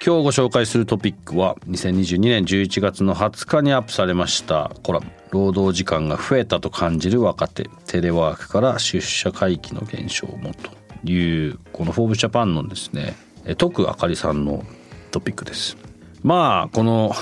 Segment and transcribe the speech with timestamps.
[0.00, 5.06] 今日ご紹介するトピックは2022年11月の20日にアップされましたコラム。
[5.30, 7.68] 労働時間が増えたと感じる若手。
[7.86, 10.70] テレワークから出社回帰の減少もと
[11.10, 13.16] いうこの「フォーブジャパンのですね
[13.56, 14.64] 徳あかりさんの
[15.10, 15.76] トピックです。
[16.22, 17.12] まあこの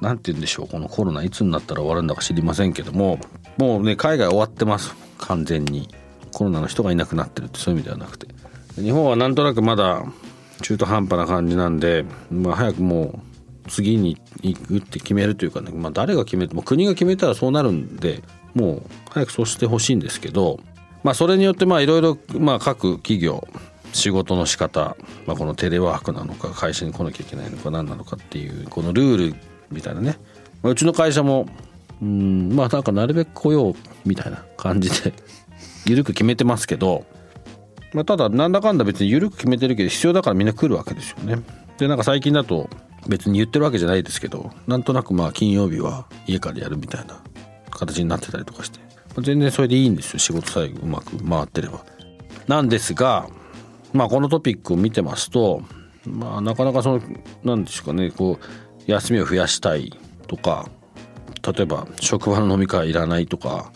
[0.00, 3.18] 何て言うんでしょうこのコロナいつになったら終わるんだか知りませんけども
[3.58, 4.94] もうね海外終わってます。
[5.18, 5.88] 完全に。
[6.32, 8.26] コロナの人がいなくなってるってそういう意味ではなくて。
[8.76, 10.02] 日本はなんとなくまだ
[10.72, 13.20] 中途半端な感じなんで、まあ、早くも
[13.66, 18.22] う次に行くって決めるというかね、まあ、誰が決めても国が決めたらそうなるんで
[18.54, 20.60] もう早くそうしてほしいんですけど、
[21.02, 22.16] まあ、それによっていろいろ
[22.58, 23.46] 各企業
[23.92, 29.34] 仕事の仕方、まあ、このテレワークなのか会社に来なきゃいけないのか何なのかっていうこのルール
[29.70, 30.16] みたいなね、
[30.62, 31.46] まあ、うちの会社も
[32.00, 33.74] うんまあなんかなるべく来よう
[34.06, 35.12] みたいな感じで
[35.84, 37.04] 緩く決めてますけど、
[37.92, 41.42] まあ、ただなんだかんだ別に緩く決めてるけど必要だからみんな来るわけですよね。
[41.78, 42.70] でなんか最近だと
[43.06, 47.20] 別に言ってるわけじゃないですけどなんとなくまあ金曜日は家からやるみたいな
[47.70, 48.86] 形になってたりとかして、ま
[49.18, 51.84] あ、全然それでいいんですよ仕事さえうまく回ってれば。
[52.46, 53.28] なんですが
[53.92, 55.62] まあこのトピックを見てますと
[56.06, 57.02] まあなかなかその
[57.44, 59.92] 何ですかねこう休みを増やしたい
[60.26, 60.68] とか
[61.54, 63.72] 例えば職場の飲み会いらないとか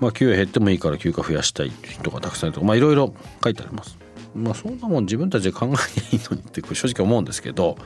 [0.00, 3.98] まあ、給与減ってもいいから休暇増やしたい人がたくさんいるとかまあいろいろ書いてあります。
[4.34, 7.76] まあそんなもん自分たちで考えていいのにって正直思うんですけど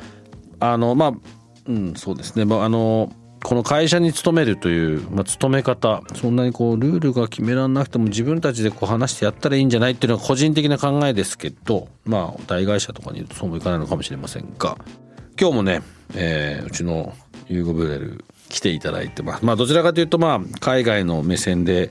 [0.60, 1.12] あのまあ
[1.66, 14.78] うんそうですね、まあ、あのこの会社に勤めるという、まあ、勤め方そんなにこうルールが決められなくても自分たちでこう話してやったらいいんじゃないっていうのは個人的な考えですけどまあ大会社とかに言うとそうもいかないのかもしれませんが
[15.38, 15.82] 今日もね、
[16.14, 17.14] えー、うちの
[17.48, 19.44] ユーゴブレル来ていただいてます。
[19.44, 21.90] まあどちらかというとまあ海外の目線で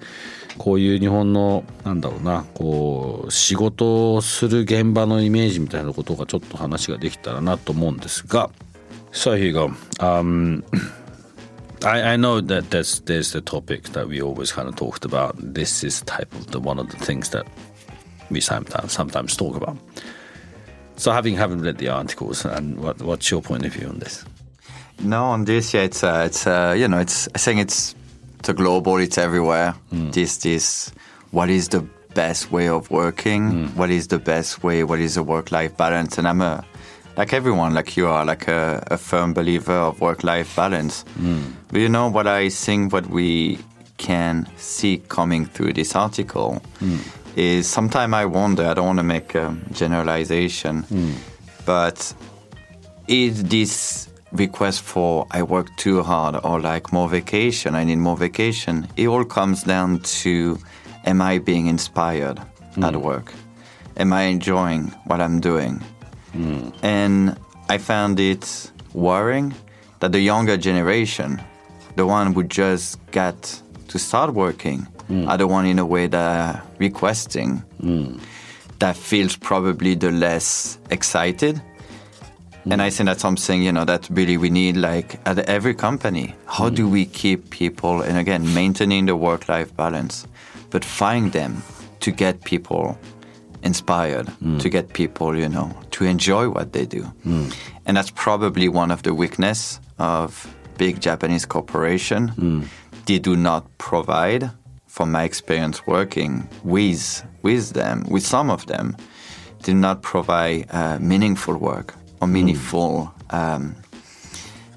[0.57, 8.49] こういう日本のなんだろうなこう仕事をする現場のイメージみたいなことがちょっと話ができたらなと思うんですが
[9.11, 10.63] So here you go、um,
[11.85, 15.35] I, I know that there's, there's the topic that we always kind of talked about
[15.37, 17.45] this is type of the one of the things that
[18.31, 19.77] we sometimes, sometimes talk about
[20.95, 24.25] so having having read the articles and what, what's your point of view on this
[25.01, 27.95] no, on this, yeah, it's uh, it's uh, you know, it's I think it's
[28.39, 29.75] it's a global, it's everywhere.
[29.91, 30.13] Mm.
[30.13, 30.91] This this
[31.31, 33.51] what is the best way of working?
[33.51, 33.75] Mm.
[33.75, 34.83] What is the best way?
[34.83, 36.17] What is the work life balance?
[36.17, 36.63] And I'm a
[37.17, 41.05] like everyone, like you are, like a, a firm believer of work life balance.
[41.19, 41.53] Mm.
[41.71, 43.59] But you know what I think what we
[43.97, 46.99] can see coming through this article mm.
[47.35, 51.13] is sometimes I wonder, I don't want to make a generalization, mm.
[51.65, 52.13] but
[53.07, 58.17] is this request for I work too hard or like more vacation, I need more
[58.17, 60.57] vacation, it all comes down to
[61.05, 62.41] am I being inspired
[62.75, 62.83] mm.
[62.83, 63.33] at work?
[63.97, 65.81] Am I enjoying what I'm doing?
[66.35, 66.73] Mm.
[66.81, 67.37] And
[67.69, 69.53] I found it worrying
[69.99, 71.41] that the younger generation,
[71.95, 75.27] the one who just got to start working, mm.
[75.27, 78.19] are the one in a way that are requesting, mm.
[78.79, 81.61] that feels probably the less excited
[82.65, 86.35] and I think that's something you know that really we need like at every company.
[86.45, 90.27] How do we keep people and again maintaining the work-life balance,
[90.69, 91.63] but find them
[91.99, 92.97] to get people
[93.63, 94.59] inspired, mm.
[94.59, 97.53] to get people you know to enjoy what they do, mm.
[97.85, 102.29] and that's probably one of the weakness of big Japanese corporation.
[102.37, 102.65] Mm.
[103.05, 104.49] They do not provide,
[104.87, 108.95] from my experience working with with them, with some of them,
[109.63, 113.37] do not provide uh, meaningful work or meaningful, mm.
[113.37, 113.75] um,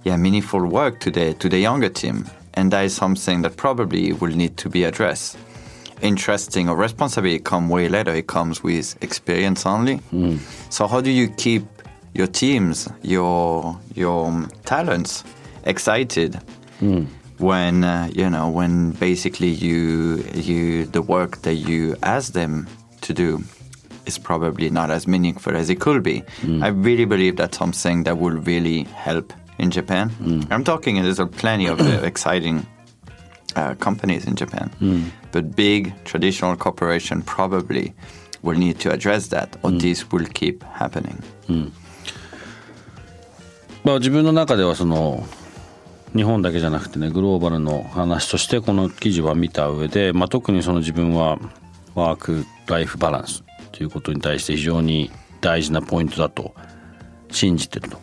[0.02, 4.12] yeah, meaningful work to the to the younger team, and that is something that probably
[4.12, 5.38] will need to be addressed.
[6.02, 8.14] Interesting or responsibility come way later.
[8.14, 9.98] It comes with experience only.
[10.12, 10.38] Mm.
[10.70, 11.64] So how do you keep
[12.14, 15.24] your teams, your your talents,
[15.64, 16.40] excited
[17.38, 22.66] when uh, you know when basically you you the work that you ask them
[23.00, 23.42] to do
[24.05, 26.23] is probably not as meaningful as it could be.
[26.61, 30.11] I really believe that's something that will really help in Japan.
[30.49, 32.65] I'm talking there's a plenty of uh, exciting
[33.55, 34.71] uh, companies in Japan,
[35.31, 37.93] but big traditional corporation probably
[38.41, 41.21] will need to address that, or this will keep happening.
[43.83, 45.25] まあ自分の中ではその
[46.15, 51.39] 日本だけじゃなくてねグローバルの話としてこの記事は見た上で、まあ、特にその自分は
[51.95, 53.43] ワーク・ライフ・バランス
[53.76, 55.10] ということに対して非常に
[55.42, 56.54] 大事なポイントだと
[57.30, 57.98] 信じてると。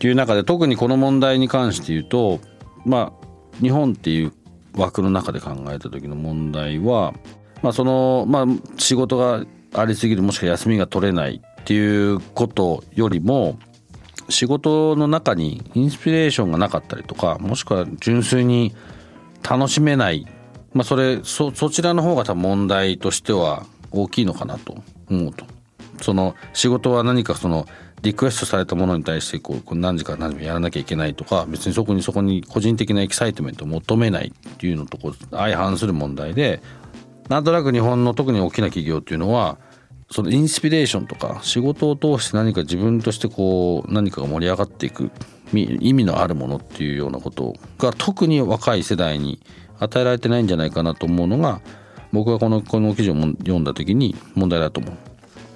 [0.00, 2.40] という中で特にこの問題に関して言うと
[2.84, 3.26] まあ
[3.60, 4.32] 日本っていう
[4.74, 7.14] 枠の中で考えた時の問題は、
[7.62, 8.46] まあ、その、まあ、
[8.78, 13.58] 仕事がありすぎるもしくは休みが取れないっていうことよりも
[14.28, 18.74] 仕事の中にインスピレーションがなかったりとかもしくは純粋に
[19.48, 20.26] 楽しめない、
[20.72, 25.44] まあ、それそそちらの方が多分問題としては大きいのかなと思うと。
[26.00, 27.66] その仕事は何かその
[28.02, 36.60] リクエストされたものに対してこう何時から何時までやらなきゃいけないとか別にそこにそこに個人的な excitement を求めないっていうのとこう相反する問題で
[37.28, 39.58] なんとなく日本の特に大きな企業っていうのは
[40.10, 45.10] そのインスピレーションとか仕事を通して何か自分としてこう何かが盛り上がっていく
[45.52, 49.40] 意味のあるものっていうようなことが特に若い世代に
[49.78, 51.62] 与えられてないんじゃないかなと思うのが
[52.14, 54.94] 僕がこのこの記事を読んだ時に問題だと思う。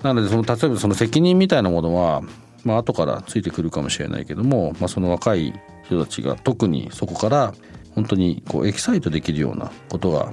[0.03, 2.23] なのでその例えばその責任みたいなものは
[2.65, 5.55] まあ後からついてくるかもしれないけども、まあ、その若い
[5.87, 7.55] 人たちが特にそこから
[7.95, 10.33] 本当にこうエキサイトできるようなことが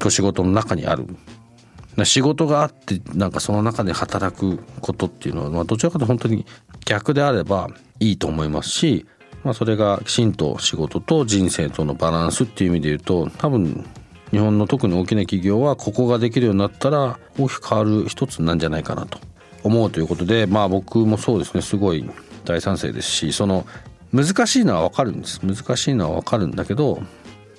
[0.00, 1.06] こう仕事の中にある
[2.04, 6.46] 仕事があってなんかその中で働くことっていうのは、まあ、どちらかというと本当に
[6.84, 7.68] 逆であれば
[8.00, 9.06] いいと思いますし、
[9.42, 13.84] まあ、それがきちんと仕事と人生とのバランスっていう意味で言うと多分
[14.30, 19.18] 日本の特に大きな企業はここができるようになったら大きく変わる一つなんじゃないかなと。
[19.64, 21.62] 思うということでまあ僕もそうですね。
[21.62, 22.08] すごい
[22.44, 23.66] 大賛成ですしその
[24.12, 25.40] 難しいのは分かるんです。
[25.42, 27.02] 難しいのは分かるんだけど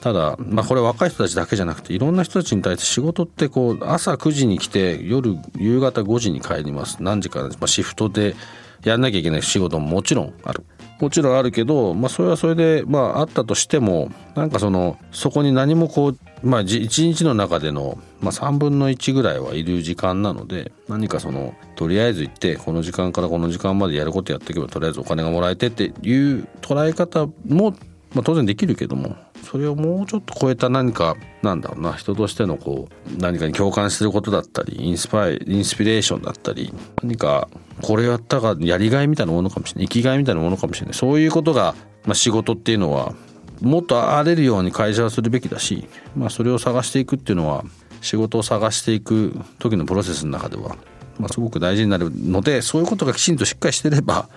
[0.02, 7.04] ただ、まあ、これ若い人たちだけじゃなくていろんな人たちに対して仕事ってこう朝9時に来て夜夕方5時に帰ります。
[7.04, 8.36] 何時から、まあ、シフトで
[8.84, 10.66] やんなきゃいけない仕事ももちろんある。
[11.00, 27.72] もちろんあるけど、まあ、それはそれで、まあ、あったとしてもなんかそのそこに何もこう、まあ、じ一日の中での、まあ、3分の1ぐらいはいる時間なので何かそのとりあえず行ってこの時間からこの時間までやることやっていけばとりあえずお金がもらえてっていう捉え方も、
[28.14, 29.16] まあ、当然できるけども
[29.50, 37.50] それをもうちょっと超えた何かなんだろうな人としてのこう何かに共感することだったりインスパイインスピレーションだったり何か
[37.82, 40.94] これやったがやりがいみたいなものかもしれない生きがいみたいなものかもしれない。
[40.94, 41.74] そういうことが、
[42.06, 43.16] まあ、仕事っていうのは
[43.60, 47.66] もっと荒れるように会社はするべきだし、まあ、それを探していくっていうのは
[48.02, 50.76] 仕事を探していく時のプロセスの中では、
[51.18, 54.30] まあ、すごく大事になるのでそういうことがきちんとしっかりしてれば、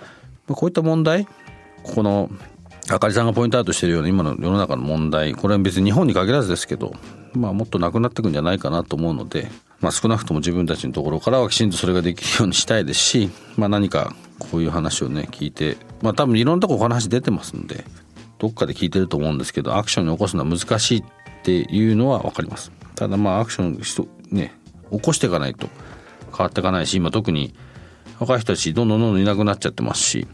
[0.47, 1.25] まあ、こういった問題
[1.83, 2.31] ここの
[2.89, 6.93] あかりさんがポイントアウトしてるような今の世の中の問題これは別に日本に限らずですけど、
[7.33, 9.49] まあ、もっとなくなっていくんじゃないかなと思うので、
[9.79, 17.85] まあ、少なくとも自分たちのところからはきちんとそれができるようにしたいですし、まあ、何かこういう話をね聞いて、まあ、多分いろんなとこお話出てますんで
[18.37, 21.03] どっかで聞いてると思うんですけどアクションに起こすのは難しいっ
[21.43, 22.71] ていうのは分かります。
[22.95, 23.79] ただまあアクション
[24.31, 24.53] ね
[24.91, 25.67] 起こしていかないと
[26.31, 27.55] 変わっていかないし今特に
[28.19, 30.27] 若い人たちどんどんどんどんいなくなっちゃってますし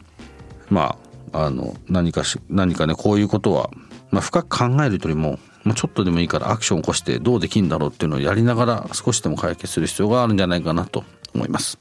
[0.70, 3.70] まああの何かし何かねこういうことは、
[4.12, 11.80] まあ、深く考えるよりも、まあ、ちょっとでもいいからアクションを起こしてどうできるんだろうっていうのをやりながら少しでも解決する必要があるんじゃないかなと思います。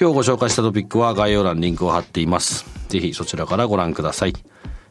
[0.00, 2.64] 今日ご紹介したトピックは概要欄にリンクを貼っています。
[2.88, 4.32] ぜひそちらからご覧ください。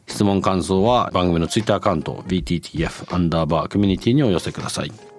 [0.06, 5.09] 質問感想は番組のツイッターアカウント VTTF アンダーバーコミュニティにお寄せください。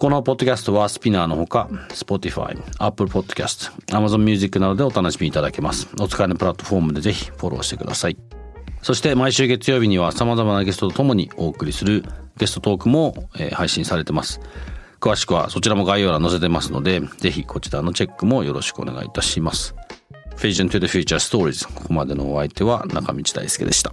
[0.00, 5.90] このポッドキャストはスピナーのほか Spotify、Apple Podcast、Amazon Music などでお楽しみいただけます。
[6.00, 8.16] お使いのプラットフォームでぜひフォローしてください。
[8.80, 12.02] そして毎週月曜日には様々なゲストとともにお送りする
[12.38, 14.40] ゲストトークも、配信されてます。
[15.00, 19.74] 詳しくはそちらも概要欄載せてますので、ぜひこちらのチェックもよろしくお願いいたします。
[20.38, 23.92] Vision to the Future Stories ここまでのお相手は中道大輔でした。